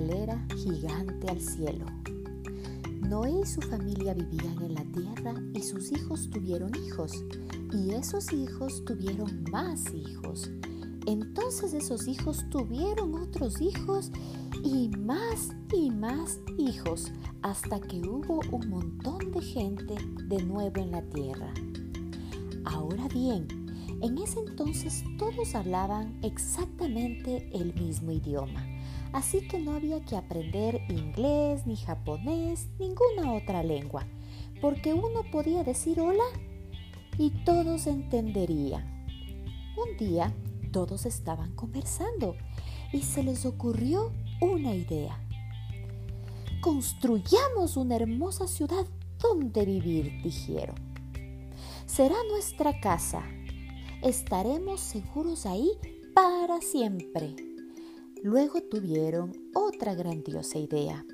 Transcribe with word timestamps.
escalera 0.00 0.42
gigante 0.56 1.28
al 1.28 1.40
cielo. 1.40 1.84
Noé 3.02 3.40
y 3.42 3.46
su 3.46 3.60
familia 3.60 4.14
vivían 4.14 4.62
en 4.62 4.74
la 4.74 4.84
tierra 4.84 5.34
y 5.52 5.60
sus 5.60 5.92
hijos 5.92 6.30
tuvieron 6.30 6.72
hijos 6.86 7.12
y 7.72 7.90
esos 7.90 8.32
hijos 8.32 8.82
tuvieron 8.86 9.44
más 9.50 9.92
hijos. 9.92 10.50
Entonces 11.06 11.74
esos 11.74 12.08
hijos 12.08 12.48
tuvieron 12.50 13.14
otros 13.14 13.60
hijos 13.60 14.10
y 14.64 14.88
más 14.96 15.50
y 15.74 15.90
más 15.90 16.40
hijos 16.56 17.10
hasta 17.42 17.78
que 17.80 18.00
hubo 18.00 18.40
un 18.52 18.70
montón 18.70 19.32
de 19.32 19.42
gente 19.42 19.94
de 20.28 20.42
nuevo 20.42 20.80
en 20.80 20.92
la 20.92 21.02
tierra. 21.02 21.52
Ahora 22.64 23.06
bien, 23.08 23.59
en 24.02 24.18
ese 24.18 24.40
entonces 24.40 25.04
todos 25.18 25.54
hablaban 25.54 26.18
exactamente 26.22 27.48
el 27.52 27.74
mismo 27.74 28.12
idioma 28.12 28.64
así 29.12 29.46
que 29.46 29.58
no 29.58 29.72
había 29.72 30.00
que 30.00 30.16
aprender 30.16 30.82
inglés, 30.88 31.66
ni 31.66 31.76
japonés, 31.76 32.68
ninguna 32.78 33.32
otra 33.34 33.62
lengua, 33.62 34.06
porque 34.60 34.94
uno 34.94 35.22
podía 35.32 35.64
decir 35.64 36.00
hola 36.00 36.24
y 37.18 37.30
todos 37.44 37.86
entenderían. 37.86 39.04
Un 39.76 39.96
día 39.96 40.32
todos 40.72 41.06
estaban 41.06 41.54
conversando 41.54 42.36
y 42.92 43.02
se 43.02 43.22
les 43.22 43.46
ocurrió 43.46 44.12
una 44.40 44.74
idea. 44.74 45.18
Construyamos 46.60 47.76
una 47.76 47.96
hermosa 47.96 48.46
ciudad 48.46 48.86
donde 49.18 49.64
vivir, 49.64 50.22
dijeron. 50.22 50.76
Será 51.86 52.14
nuestra 52.30 52.78
casa. 52.80 53.22
Estaremos 54.02 54.80
seguros 54.80 55.44
ahí 55.44 55.72
para 56.14 56.62
siempre. 56.62 57.36
Luego 58.22 58.62
tuvieron 58.62 59.32
otra 59.54 59.94
grandiosa 59.94 60.58
idea. 60.58 61.04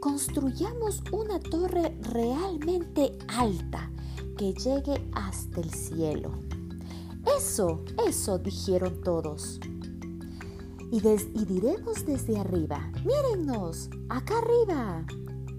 Construyamos 0.00 1.02
una 1.10 1.40
torre 1.40 1.98
realmente 2.00 3.18
alta 3.26 3.90
que 4.38 4.54
llegue 4.54 5.04
hasta 5.12 5.60
el 5.60 5.70
cielo. 5.70 6.30
Eso, 7.36 7.84
eso, 8.06 8.38
dijeron 8.38 9.00
todos. 9.02 9.58
Y, 10.92 10.98
y 10.98 11.44
diremos 11.44 12.06
desde 12.06 12.38
arriba, 12.38 12.88
mírennos, 13.04 13.90
acá 14.08 14.38
arriba. 14.38 15.04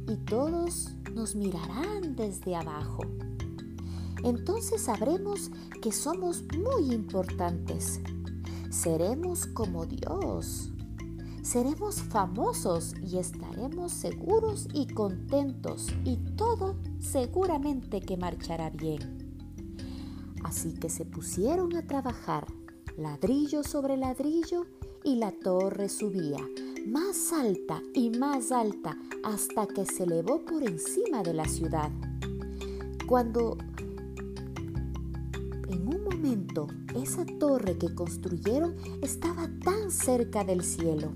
Y 0.07 0.15
todos 0.25 0.95
nos 1.13 1.35
mirarán 1.35 2.15
desde 2.15 2.55
abajo. 2.55 3.01
Entonces 4.23 4.81
sabremos 4.81 5.51
que 5.81 5.91
somos 5.91 6.43
muy 6.57 6.93
importantes. 6.93 7.99
Seremos 8.69 9.45
como 9.45 9.85
Dios. 9.85 10.71
Seremos 11.41 12.01
famosos 12.01 12.95
y 13.03 13.17
estaremos 13.17 13.91
seguros 13.91 14.67
y 14.73 14.87
contentos 14.87 15.87
y 16.05 16.17
todo 16.37 16.77
seguramente 16.99 17.99
que 17.99 18.15
marchará 18.15 18.69
bien. 18.69 19.23
Así 20.43 20.73
que 20.73 20.89
se 20.89 21.05
pusieron 21.05 21.75
a 21.75 21.85
trabajar, 21.85 22.47
ladrillo 22.97 23.63
sobre 23.63 23.97
ladrillo, 23.97 24.65
y 25.03 25.15
la 25.15 25.31
torre 25.31 25.89
subía, 25.89 26.39
más 26.87 27.33
alta 27.33 27.81
y 27.93 28.09
más 28.09 28.51
alta, 28.51 28.97
hasta 29.23 29.67
que 29.67 29.85
se 29.85 30.03
elevó 30.03 30.43
por 30.45 30.63
encima 30.63 31.23
de 31.23 31.33
la 31.33 31.45
ciudad. 31.45 31.91
Cuando 33.05 33.57
en 35.73 35.87
un 35.87 36.03
momento 36.03 36.67
esa 36.95 37.25
torre 37.25 37.77
que 37.77 37.93
construyeron 37.93 38.75
estaba 39.01 39.49
tan 39.63 39.91
cerca 39.91 40.43
del 40.43 40.63
cielo 40.63 41.13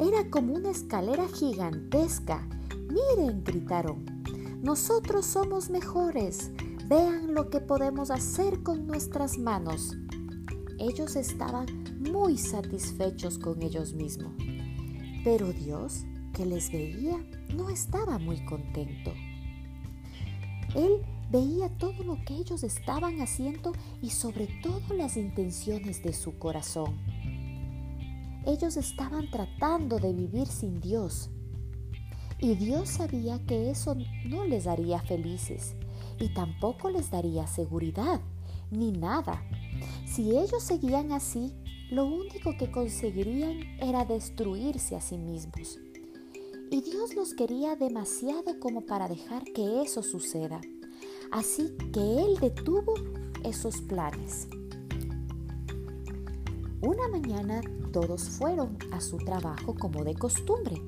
era 0.00 0.28
como 0.28 0.54
una 0.54 0.70
escalera 0.70 1.28
gigantesca. 1.28 2.48
Miren, 2.88 3.44
gritaron. 3.44 4.04
Nosotros 4.60 5.24
somos 5.24 5.70
mejores. 5.70 6.50
Vean 6.88 7.32
lo 7.32 7.48
que 7.48 7.60
podemos 7.60 8.10
hacer 8.10 8.62
con 8.62 8.86
nuestras 8.86 9.38
manos. 9.38 9.96
Ellos 10.78 11.14
estaban 11.14 11.66
muy 12.00 12.36
satisfechos 12.36 13.38
con 13.38 13.62
ellos 13.62 13.94
mismos. 13.94 14.32
Pero 15.22 15.52
Dios, 15.52 16.04
que 16.32 16.44
les 16.44 16.72
veía, 16.72 17.16
no 17.54 17.70
estaba 17.70 18.18
muy 18.18 18.44
contento. 18.44 19.12
Él 20.74 21.02
veía 21.34 21.68
todo 21.68 22.04
lo 22.04 22.24
que 22.24 22.36
ellos 22.36 22.62
estaban 22.62 23.20
haciendo 23.20 23.72
y 24.00 24.10
sobre 24.10 24.46
todo 24.62 24.94
las 24.94 25.16
intenciones 25.16 26.00
de 26.00 26.12
su 26.12 26.38
corazón. 26.38 26.94
Ellos 28.46 28.76
estaban 28.76 29.28
tratando 29.32 29.98
de 29.98 30.12
vivir 30.12 30.46
sin 30.46 30.80
Dios. 30.80 31.30
Y 32.38 32.54
Dios 32.54 32.88
sabía 32.88 33.44
que 33.46 33.68
eso 33.68 33.96
no 34.26 34.44
les 34.44 34.64
daría 34.64 35.00
felices 35.00 35.74
y 36.20 36.32
tampoco 36.32 36.88
les 36.88 37.10
daría 37.10 37.48
seguridad, 37.48 38.20
ni 38.70 38.92
nada. 38.92 39.42
Si 40.06 40.38
ellos 40.38 40.62
seguían 40.62 41.10
así, 41.10 41.52
lo 41.90 42.04
único 42.04 42.56
que 42.56 42.70
conseguirían 42.70 43.58
era 43.80 44.04
destruirse 44.04 44.94
a 44.94 45.00
sí 45.00 45.18
mismos. 45.18 45.80
Y 46.70 46.80
Dios 46.82 47.16
los 47.16 47.34
quería 47.34 47.74
demasiado 47.74 48.60
como 48.60 48.82
para 48.82 49.08
dejar 49.08 49.42
que 49.42 49.82
eso 49.82 50.04
suceda. 50.04 50.60
Así 51.34 51.76
que 51.92 52.00
Él 52.00 52.38
detuvo 52.40 52.94
esos 53.42 53.80
planes. 53.80 54.46
Una 56.80 57.08
mañana 57.08 57.60
todos 57.92 58.28
fueron 58.28 58.78
a 58.92 59.00
su 59.00 59.16
trabajo 59.16 59.74
como 59.74 60.04
de 60.04 60.14
costumbre, 60.14 60.80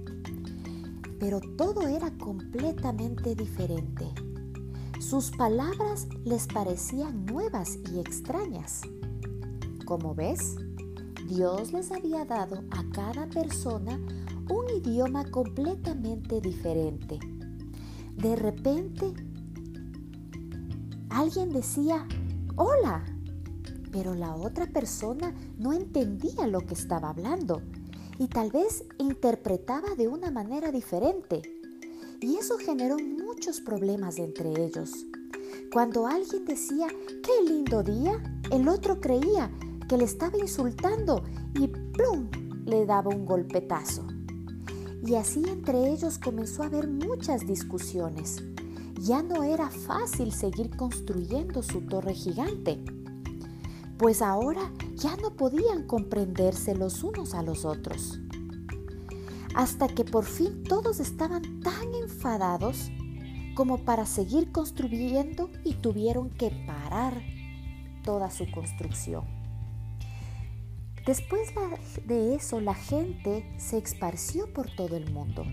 pero 1.19 1.41
todo 1.57 1.89
era 1.89 2.17
completamente 2.19 3.35
diferente. 3.35 4.07
Sus 5.01 5.33
palabras 5.33 6.07
les 6.25 6.47
parecían 6.47 7.27
nuevas 7.27 7.81
y 7.93 7.99
extrañas. 7.99 8.83
Como 9.85 10.15
ves, 10.15 10.55
Dios 11.27 11.73
les 11.73 11.91
había 11.91 12.25
dado 12.25 12.63
a 12.71 12.85
cada 12.93 13.27
persona 13.27 13.99
un 14.49 14.65
idioma 14.81 15.29
completamente 15.29 16.41
diferente. 16.41 17.19
De 18.15 18.37
repente, 18.37 19.13
alguien 21.11 21.53
decía, 21.53 22.07
hola, 22.57 23.05
pero 23.93 24.15
la 24.15 24.35
otra 24.35 24.67
persona 24.67 25.35
no 25.59 25.73
entendía 25.73 26.47
lo 26.47 26.61
que 26.61 26.75
estaba 26.75 27.11
hablando 27.11 27.63
y 28.19 28.29
tal 28.29 28.51
vez 28.51 28.85
interpretaba 28.99 29.95
de 29.95 30.09
una 30.09 30.31
manera 30.31 30.71
diferente. 30.73 31.43
Y 32.21 32.37
eso 32.37 32.57
generó 32.59 32.97
muchos 32.99 33.61
problemas 33.61 34.19
entre 34.19 34.65
ellos. 34.65 35.07
Cuando 35.73 36.07
alguien 36.07 36.45
decía, 36.45 36.89
qué 37.23 37.51
lindo 37.51 37.83
día, 37.83 38.13
el 38.51 38.69
otro 38.69 39.01
creía 39.01 39.51
que 39.89 39.97
le 39.97 40.05
estaba 40.05 40.39
insultando 40.39 41.23
y 41.55 41.69
¡plum! 41.69 42.29
le 42.65 42.87
daba 42.87 43.15
un 43.15 43.27
golpetazo. 43.27 44.07
Y 45.05 45.15
así 45.15 45.43
entre 45.47 45.91
ellos 45.93 46.19
comenzó 46.19 46.63
a 46.63 46.67
haber 46.67 46.89
muchas 46.89 47.47
discusiones. 47.47 48.43
Ya 49.01 49.23
no 49.23 49.43
era 49.43 49.71
fácil 49.71 50.33
seguir 50.33 50.77
construyendo 50.77 51.63
su 51.63 51.83
torre 51.83 52.15
gigante 52.15 52.83
pues 53.99 54.21
ahora 54.21 54.71
ya 54.95 55.17
no 55.17 55.31
podían 55.37 55.87
comprenderse 55.87 56.75
los 56.75 57.03
unos 57.03 57.35
a 57.35 57.43
los 57.43 57.65
otros. 57.65 58.21
Hasta 59.55 59.89
que 59.89 60.05
por 60.05 60.25
fin 60.25 60.63
todos 60.65 61.01
estaban 61.01 61.61
tan 61.61 61.95
enfadados 61.95 62.91
como 63.55 63.79
para 63.79 64.05
seguir 64.05 64.53
construyendo 64.53 65.51
y 65.65 65.75
tuvieron 65.75 66.29
que 66.29 66.51
parar 66.67 67.23
toda 68.05 68.31
su 68.31 68.51
construcción. 68.51 69.25
Después 71.07 71.55
de 72.05 72.35
eso 72.35 72.61
la 72.61 72.75
gente 72.75 73.55
se 73.59 73.79
esparció 73.79 74.53
por 74.53 74.69
todo 74.75 74.97
el 74.97 75.11
mundo. 75.11 75.45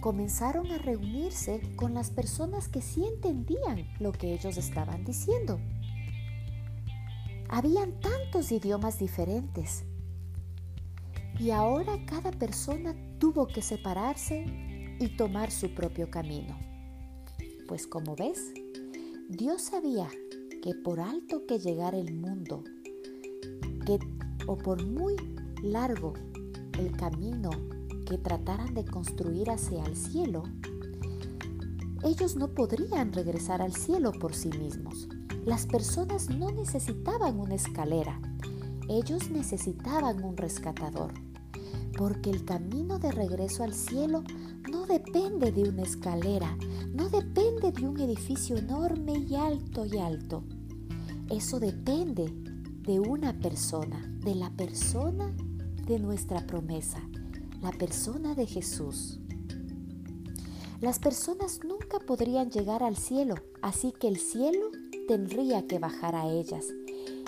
Comenzaron 0.00 0.70
a 0.70 0.78
reunirse 0.78 1.60
con 1.76 1.94
las 1.94 2.10
personas 2.10 2.68
que 2.68 2.80
sí 2.82 3.04
entendían 3.04 3.86
lo 3.98 4.12
que 4.12 4.32
ellos 4.32 4.56
estaban 4.56 5.04
diciendo 5.04 5.58
habían 7.48 7.98
tantos 8.00 8.52
idiomas 8.52 8.98
diferentes. 8.98 9.84
Y 11.38 11.50
ahora 11.50 12.04
cada 12.06 12.30
persona 12.30 12.94
tuvo 13.18 13.46
que 13.46 13.62
separarse 13.62 14.44
y 15.00 15.08
tomar 15.16 15.50
su 15.50 15.74
propio 15.74 16.10
camino. 16.10 16.58
Pues 17.66 17.86
como 17.86 18.16
ves, 18.16 18.52
Dios 19.28 19.62
sabía 19.62 20.08
que 20.62 20.74
por 20.74 21.00
alto 21.00 21.46
que 21.46 21.58
llegara 21.58 21.96
el 21.96 22.14
mundo, 22.14 22.64
que 23.86 23.98
o 24.46 24.56
por 24.56 24.84
muy 24.84 25.14
largo 25.62 26.14
el 26.78 26.92
camino 26.92 27.50
que 28.08 28.16
trataran 28.16 28.72
de 28.72 28.86
construir 28.86 29.50
hacia 29.50 29.84
el 29.84 29.94
cielo, 29.94 30.44
ellos 32.02 32.36
no 32.36 32.48
podrían 32.54 33.12
regresar 33.12 33.60
al 33.60 33.74
cielo 33.74 34.12
por 34.12 34.34
sí 34.34 34.48
mismos. 34.48 35.08
Las 35.44 35.66
personas 35.66 36.30
no 36.30 36.50
necesitaban 36.50 37.38
una 37.38 37.56
escalera, 37.56 38.18
ellos 38.88 39.30
necesitaban 39.30 40.24
un 40.24 40.36
rescatador. 40.36 41.12
porque 41.96 42.30
el 42.30 42.44
camino 42.44 43.00
de 43.00 43.10
regreso 43.10 43.64
al 43.64 43.74
cielo 43.74 44.22
no 44.70 44.86
depende 44.86 45.50
de 45.50 45.68
una 45.68 45.82
escalera, 45.82 46.56
no 46.94 47.08
depende 47.08 47.72
de 47.72 47.88
un 47.88 47.98
edificio 47.98 48.56
enorme 48.56 49.18
y 49.28 49.34
alto 49.34 49.84
y 49.84 49.98
alto. 49.98 50.44
Eso 51.28 51.58
depende 51.58 52.32
de 52.82 53.00
una 53.00 53.32
persona, 53.40 54.00
de 54.20 54.36
la 54.36 54.50
persona 54.50 55.34
de 55.88 55.98
nuestra 55.98 56.46
promesa, 56.46 57.02
la 57.60 57.72
persona 57.72 58.34
de 58.34 58.46
Jesús. 58.46 59.18
Las 60.80 60.98
personas 60.98 61.60
nunca 61.64 61.98
podrían 61.98 62.50
llegar 62.50 62.82
al 62.82 62.96
cielo, 62.96 63.34
así 63.62 63.92
que 63.92 64.06
el 64.08 64.18
cielo 64.18 64.70
tendría 65.08 65.66
que 65.66 65.78
bajar 65.78 66.14
a 66.14 66.28
ellas. 66.28 66.66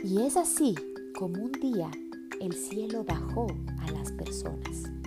Y 0.04 0.22
es 0.22 0.36
así 0.36 0.74
como 1.18 1.42
un 1.42 1.52
día 1.52 1.90
el 2.40 2.54
cielo 2.54 3.04
bajó 3.04 3.48
a 3.80 3.90
las 3.90 4.12
personas. 4.12 4.99